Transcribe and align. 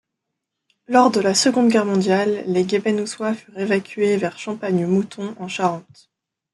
Lors 0.87 1.11
de 1.11 1.19
la 1.19 1.35
seconde 1.35 1.69
guerre 1.69 1.85
mondiale, 1.85 2.43
les 2.47 2.63
Guebenhousois 2.63 3.35
furent 3.35 3.59
évacués 3.59 4.17
vers 4.17 4.39
Champagne-mouton, 4.39 5.35
en 5.37 5.47
Charente. 5.47 6.09